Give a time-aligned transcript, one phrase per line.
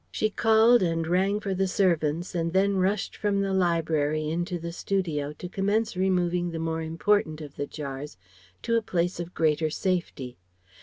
[0.09, 4.71] She called and rang for the servants, and then rushed from the library into the
[4.71, 8.17] studio to commence removing the more important of the jars
[8.63, 10.39] to a place of greater safety.